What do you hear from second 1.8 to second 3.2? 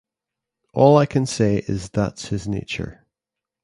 that's his nature